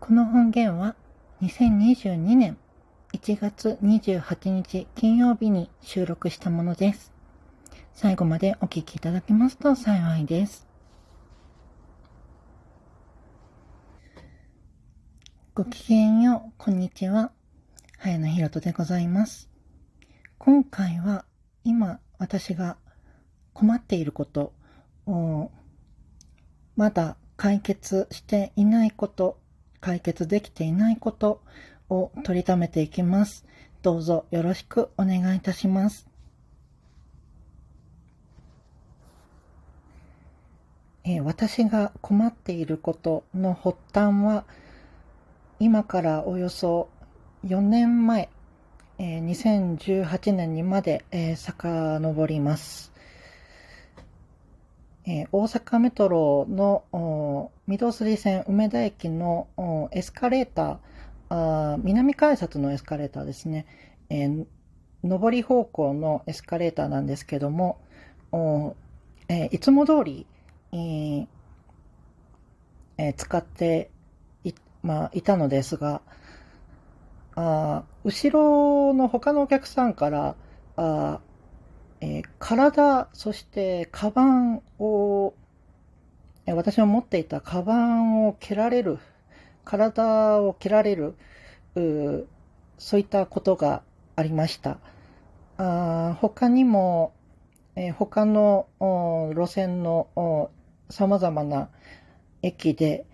[0.00, 0.94] この音源は
[1.42, 2.56] 2022年
[3.14, 7.12] 1月28日金曜日に収録したものです。
[7.94, 10.66] 最後までお聴きいただけますと幸いです。
[15.54, 17.32] ごきげんよう、こんにちは。
[17.98, 19.50] 早野ひろとでございます。
[20.38, 21.24] 今回は
[21.64, 22.78] 今私が
[23.52, 24.54] 困っていること
[25.06, 25.50] を
[26.76, 29.40] まだ解決していないこと
[29.80, 31.40] 解決できていないこと
[31.88, 33.44] を取りためていきます。
[33.82, 36.08] どうぞよろしくお願いいたします。
[41.04, 44.44] えー、私が困っていることの発端は、
[45.58, 46.90] 今からおよそ
[47.46, 48.28] 4年前、
[48.98, 49.24] えー、
[49.78, 52.92] 2018年にまで、えー、遡ります。
[55.06, 59.48] えー、大阪メトロの御堂筋線梅田駅の
[59.92, 63.66] エスカレーター、あ南改札のエスカレーターですね、
[64.08, 64.46] えー、
[65.04, 67.78] 上り方向のエスカレーターなんですけども、
[69.28, 70.26] えー、いつも通り、
[70.72, 71.26] えー
[72.96, 73.90] えー、使って
[74.44, 74.52] い,、
[74.82, 76.00] まあ、いたのですが、
[77.34, 80.36] あ後ろの他のお客さんから
[80.76, 81.20] あ
[82.00, 85.34] えー、体、そしてカバンを、
[86.54, 88.98] 私の持っていたカバンを蹴られる、
[89.64, 91.14] 体を蹴られる、
[92.78, 93.82] そういったことが
[94.16, 94.78] ありました。
[95.58, 97.12] あ他にも、
[97.74, 100.50] えー、他の路線の
[100.88, 101.68] 様々な
[102.42, 103.04] 駅で、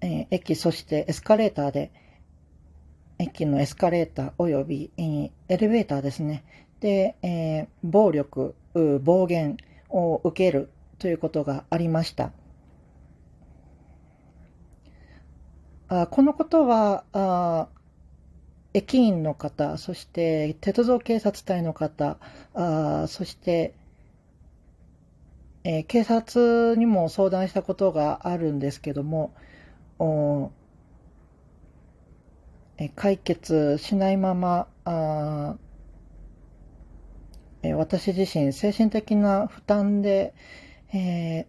[0.00, 1.90] えー、駅、そしてエスカレーターで、
[3.18, 6.44] 駅のエスカレーターおよび、えー、エレベーターですね。
[6.80, 8.54] で、えー、暴力、
[9.02, 9.56] 暴言
[9.88, 12.32] を受けるということがありました。
[15.88, 17.68] あこのことはあ、
[18.72, 22.18] 駅員の方、そして鉄道警察隊の方、
[22.54, 23.74] あそして、
[25.64, 29.32] えー、警察にも相談したことがあるんですけども、
[29.98, 30.50] お
[32.76, 35.54] え解決しないままあ
[37.62, 40.34] え私自身精神的な負担で、
[40.92, 41.46] え、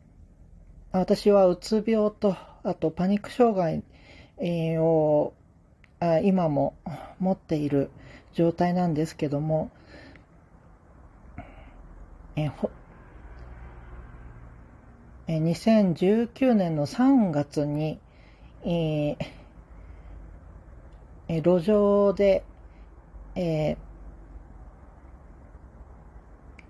[0.92, 3.84] 私はうつ病とあとパニック障害、
[4.38, 5.34] を
[6.24, 6.76] 今も
[7.20, 7.90] 持っている
[8.34, 9.72] 状態なんですけども、
[12.36, 12.70] えー
[15.28, 18.00] え2019年の3月に、
[18.64, 22.44] えー、路上で、
[23.36, 23.78] えー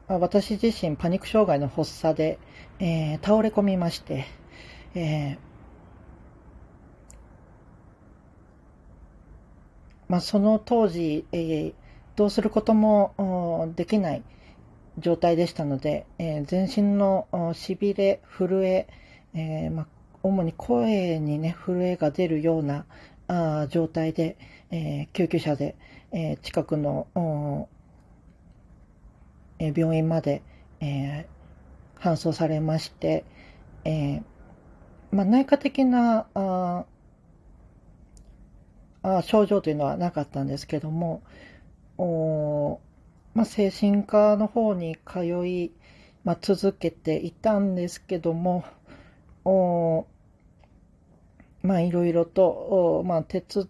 [0.07, 2.37] 私自身パニック障害の発作で、
[2.77, 4.27] えー、倒れ込みまして、
[4.93, 5.37] えー、
[10.07, 11.73] まあ、その当時、えー、
[12.15, 14.23] どうすることもできない
[14.97, 18.87] 状態でしたので、えー、全身のしびれ、震え
[19.33, 19.87] えー、まあ、
[20.23, 22.85] 主に声にね、震えが出るような
[23.27, 24.37] あ状態で、
[24.71, 25.75] え救急車で、
[26.11, 27.07] え近くの
[29.59, 30.41] え病院まで、
[30.79, 33.25] えー、搬送されまして、
[33.83, 34.23] えー、
[35.11, 36.85] まあ、内科的なあ
[39.05, 41.21] あ症状というのはなかったんですけども、
[41.97, 42.79] お
[43.35, 45.71] まあ、精神科の方に通い、
[46.23, 48.65] まあ、続けていたんですけども、
[49.43, 50.07] お
[51.61, 53.69] まあ、いろいろと、おまあ、鉄、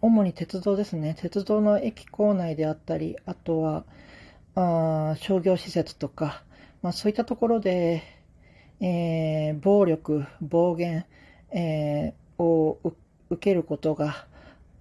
[0.00, 1.14] 主に鉄道ですね。
[1.18, 3.84] 鉄道の駅構内であったり、あとは、
[4.54, 6.42] あ商業施設とか、
[6.80, 8.02] まあ、そういったところで、
[8.80, 11.04] えー、暴力、暴言、
[11.50, 12.78] えー、を
[13.30, 14.26] 受けることが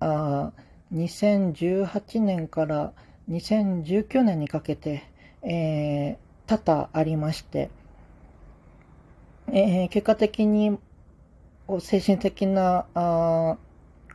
[0.04, 0.54] あ
[0.94, 2.94] 2018年から
[3.30, 5.04] 2019年にかけて、
[5.42, 7.70] えー、多々ありまして、
[9.48, 10.78] えー、結果的に
[11.80, 13.58] 精神的なあ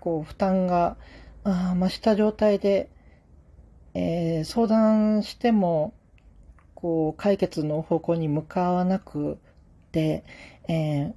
[0.00, 0.96] こう負担が
[1.44, 2.88] あ増した状態で、
[3.94, 5.94] えー、相談しても、
[6.74, 9.38] こう、解決の方向に向かわなく
[9.92, 10.24] て、
[10.68, 11.12] えー、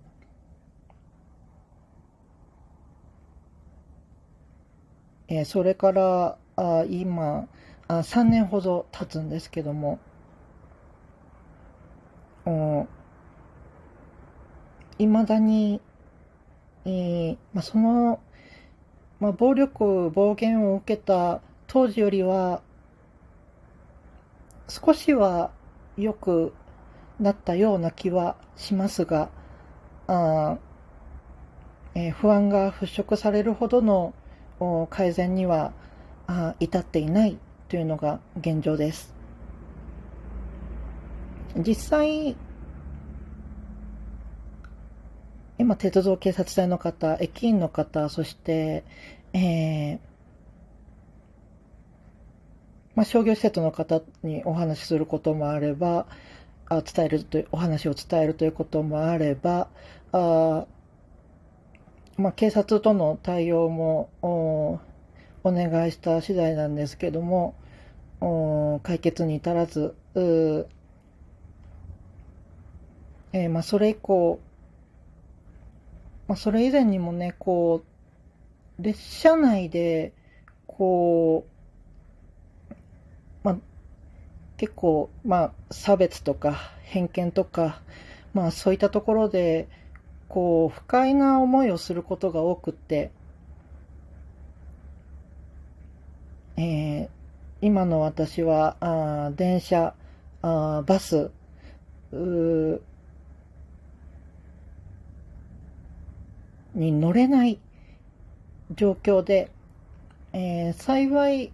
[5.31, 7.47] えー、それからあ今
[7.87, 9.99] あ3年ほど経つんですけども
[14.99, 15.81] いまだに、
[16.85, 18.19] えーまあ、その、
[19.19, 22.61] まあ、暴力暴言を受けた当時よりは
[24.67, 25.51] 少しは
[25.97, 26.53] 良く
[27.19, 29.29] なったような気はしますが、
[30.07, 30.57] あ
[31.95, 34.13] えー、不安が払拭されるほどの
[34.89, 35.73] 改善には
[36.59, 37.37] 至っていない
[37.67, 39.13] というのが現状です。
[41.57, 42.35] 実際、
[45.57, 48.83] 今、鉄道警察隊の方、駅員の方、そして、
[49.33, 49.99] えー、
[52.95, 56.07] まあ、商業施設の方にお話しすることもあれば、
[56.67, 59.67] あ伝えるという、お話を伝えるということもあれば、
[60.13, 60.65] あ
[62.21, 64.79] まあ、警察との対応もお
[65.51, 67.55] 願いした次第なんですけども、
[68.19, 74.39] お解決に至らず、えー、まあ、それ以降、
[76.27, 77.81] まあ、それ以前にもね、こ
[78.79, 80.13] う、列車内で、
[80.67, 81.47] こ
[82.69, 82.73] う、
[83.43, 83.57] まあ、
[84.57, 87.81] 結構、まあ、差別とか偏見とか、
[88.35, 89.67] まあ、そういったところで、
[90.31, 93.11] こう、不快な思いをすることが多くって、
[96.55, 97.09] えー、
[97.61, 99.93] 今の私は、あ電車、
[100.41, 101.31] あバス、
[106.73, 107.59] に乗れない
[108.73, 109.51] 状況で、
[110.31, 111.51] えー、幸い、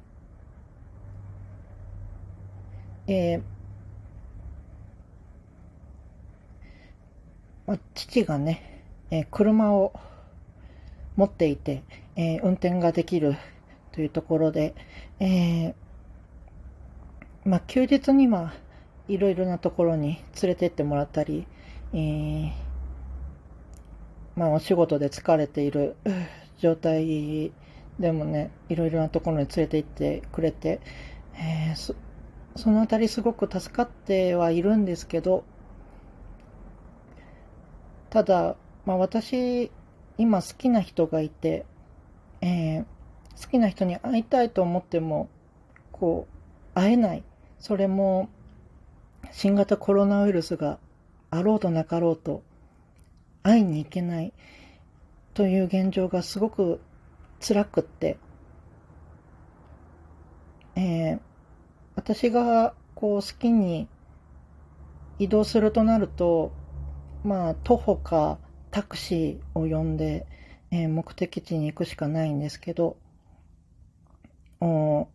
[3.07, 3.56] えー
[7.67, 9.93] まあ、父がね、えー、車を
[11.17, 11.83] 持っていて、
[12.15, 13.35] えー、運転ができる
[13.91, 14.73] というところで、
[15.19, 15.73] えー、
[17.43, 18.53] まあ、休日には
[19.09, 21.45] いろいろなところに連れてってもらったり、
[21.93, 22.53] え
[24.37, 25.95] まあ、お仕事で疲れている
[26.59, 27.51] 状態
[27.99, 30.79] でもね、いろいろなところに連れて行ってくれて、
[31.35, 31.95] え、そ
[32.55, 35.43] そのあたりすごく助かってはいるんですけど、
[38.17, 39.69] ただ、まあ、私、
[40.17, 41.67] 今好きな人がいて、
[42.41, 42.85] えー、
[43.39, 45.29] 好きな人に会いたいと思っても、
[45.91, 47.23] こう、会えない。
[47.59, 48.27] それも、
[49.29, 50.79] 新型コロナウイルスが
[51.29, 52.41] あろうとなかろうと、
[53.43, 54.33] 会いに行けない
[55.35, 56.81] という現状がすごく
[57.39, 58.17] 辛くって、
[60.75, 61.19] えー、
[61.95, 63.87] 私がこう好きに
[65.19, 66.51] 移動するとなると、
[67.27, 68.39] まあ、徒歩か
[68.71, 70.25] タクシーを呼んで、
[70.71, 72.95] えー、目的地に行くしかないんですけど、
[74.61, 75.09] お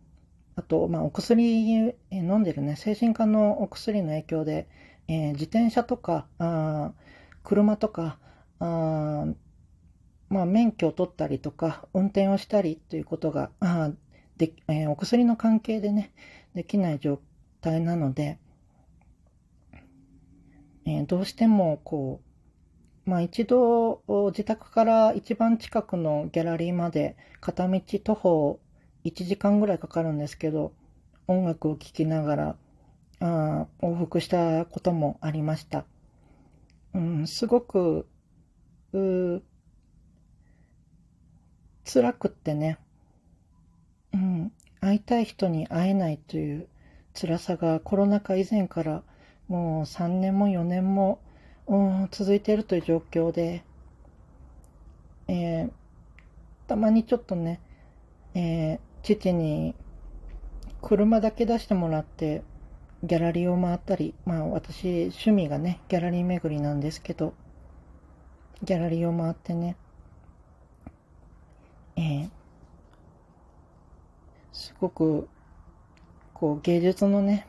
[0.55, 4.67] あと、まあ、お薬、えー、飲んでるね、精神科のお薬の影響で、
[5.07, 6.93] えー、自転車とか、あ
[7.41, 8.19] 車とか、
[8.59, 9.25] あ
[10.29, 13.89] まあ、免許を取ったりとか、運転をしたりということが、あ
[14.37, 16.13] でえー、お薬の関係でね、
[16.53, 17.19] できない状
[17.61, 18.37] 態なので、
[20.85, 22.21] えー、どうしても、こ
[23.05, 24.01] う、まあ一度
[24.31, 28.59] 自宅から一番近くのギャラリーまで片道徒歩
[29.03, 30.73] 1時間ぐらいかかるんですけど、
[31.27, 32.55] 音楽を聴きながら
[33.19, 35.85] あ往復したこともありました。
[36.93, 38.07] うん、すごく
[38.93, 39.41] う
[41.85, 42.77] 辛くってね、
[44.13, 46.67] うん、会いたい人に会えないという
[47.13, 49.03] 辛さがコロナ禍以前から
[49.47, 51.19] もう3年も4年も、
[51.67, 53.63] うん、続いているという状況で、
[55.27, 55.71] えー、
[56.67, 57.59] たまにちょっとね、
[58.33, 59.75] えー、父に
[60.81, 62.43] 車だけ出してもらって
[63.03, 67.33] ギャラリーを回ったり、まあ私趣味がね、ギャラリー巡りなんですけど、
[68.63, 69.75] ギャラリーを回ってね、
[71.97, 72.29] えー、
[74.53, 75.27] すごく、
[76.33, 77.45] こう、芸術のね、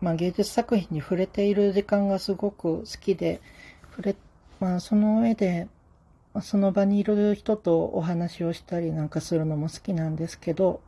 [0.00, 3.40] まあ、芸術作品に触れている時間がすごく好きで、
[3.90, 4.16] 触れ、
[4.58, 5.68] まあ、その上で、
[6.42, 10.80] その場にいる人とお話をしたりなんかするのも好きなんですけど、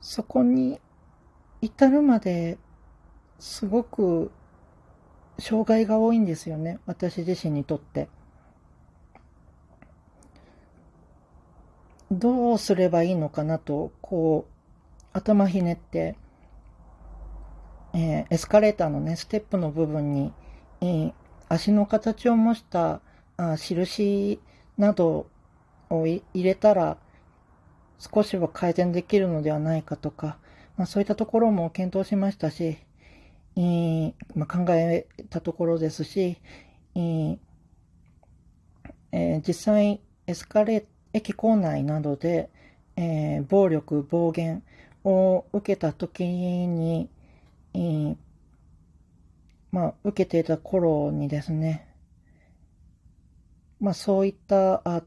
[0.00, 0.80] そこに
[1.60, 2.58] 至るまで
[3.38, 4.30] すごく
[5.38, 6.78] 障害が多いんですよね。
[6.86, 8.08] 私自身にとって。
[12.10, 14.52] どうすればいいのかなと、こう、
[15.12, 16.16] 頭ひねって、
[17.94, 20.32] えー、エスカレーターのね、ステップの部分に、
[20.80, 21.12] えー、
[21.48, 23.00] 足の形を模した
[23.36, 24.40] あ印
[24.78, 25.26] など
[25.90, 26.96] を入れたら、
[27.98, 30.38] 少しは改善できるのではないかとか、
[30.76, 32.78] まあ、そういったところも検討しましたし、
[33.56, 36.38] えー、まあ、考えたところですし、
[36.94, 37.38] えー
[39.12, 42.48] えー、実際エスカレー駅構内などで、
[42.96, 44.62] えー、暴力、暴言
[45.04, 47.10] を受けた時に、
[47.74, 48.16] えー、
[49.70, 51.88] まあ、受けていた頃にですね、
[53.80, 55.02] まあ、そういったあ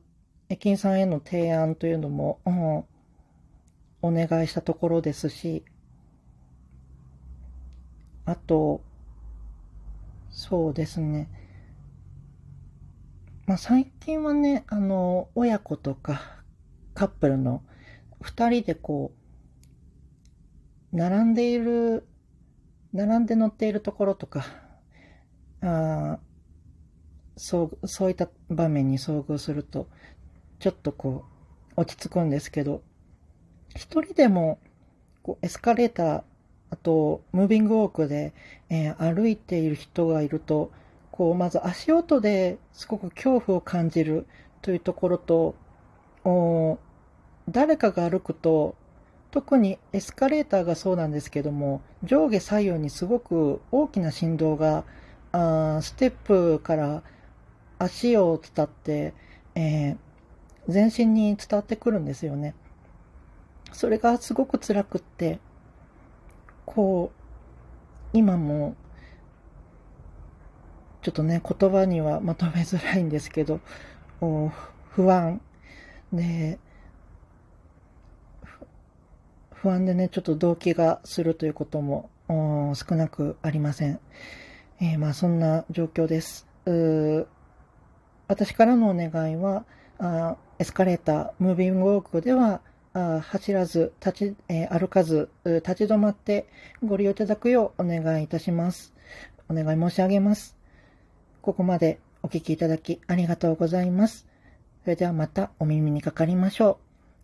[0.50, 2.84] 駅員さんへの提案というのも、うん、
[4.02, 5.64] お願いしたところですし、
[8.26, 8.82] あと、
[10.30, 11.30] そうですね。
[13.48, 16.44] まあ、最近はね、あの、親子とか
[16.94, 17.64] カップルの
[18.22, 19.12] 二人でこ
[20.92, 22.08] う、並んでいる、
[22.96, 24.46] 並んで乗っているところとか、
[25.62, 26.18] あ
[27.36, 29.90] そうそういった場面に遭遇すると、
[30.60, 31.26] ちょっとこ
[31.78, 32.82] う、落ち着くんですけど、
[33.76, 34.60] 一人でも
[35.24, 36.24] こうエスカレーター、
[36.70, 38.34] あと、ムービングウォークで、
[38.70, 40.72] えー、歩いている人がいると、
[41.12, 44.26] こう、まず足音ですごく恐怖を感じる
[44.62, 45.56] というところと、
[46.24, 46.80] お
[47.50, 48.76] 誰かが歩くと、
[49.36, 54.86] 特にエスカレーターがそうなんですけども、上下左右にすごく大きな振動が、
[55.34, 57.04] あステップから
[57.78, 59.14] 足を伝って、
[59.54, 59.98] えー、
[60.70, 62.56] 全身に伝わってくるんですよね。
[63.74, 65.42] それがすごく辛くって、
[66.66, 68.78] こう、今も、
[71.02, 73.60] ちょっとね、言葉にはまとめづらいんですけど、
[74.92, 75.42] 不安
[76.14, 76.58] で、
[79.66, 82.12] 不安でね、ちょっと動機がするということも
[82.76, 84.00] 少なくありません。
[84.80, 86.48] えー、まあそんな状況です。
[88.28, 89.66] 私からのお願いは、
[89.98, 92.62] あエスカレーター、ムービングウォークでは、
[92.94, 96.48] あ走らず、立ち、えー、歩かず、立ち止まって
[96.84, 98.94] ご利用いただくようお願いいたします。
[99.50, 100.56] お願い申し上げます。
[101.42, 104.28] ここまでお聞きいただきありがとうございます。
[104.84, 106.78] それではまたお耳にかかりましょ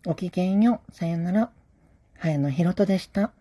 [0.04, 0.08] う。
[0.08, 0.92] ごきげんよう。
[0.92, 1.52] さよなら。
[2.22, 3.32] 早野ひろとでした。